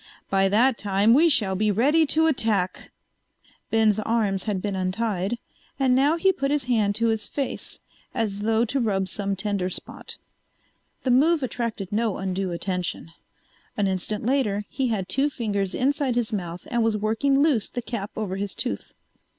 [0.31, 2.89] By that time we shall be ready to attack."
[3.69, 5.37] Ben's arms had been untied,
[5.79, 9.69] and now he put his hand to his face, as though to rub some tender
[9.69, 10.17] spot.
[11.03, 13.11] The move attracted no undue attention.
[13.77, 17.83] An instant later he had two fingers inside his mouth and was working loose the
[17.83, 18.95] cap over his tooth.